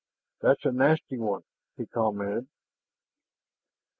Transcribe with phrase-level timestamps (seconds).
[0.41, 1.43] "That's a nasty one,"
[1.77, 2.47] he commented.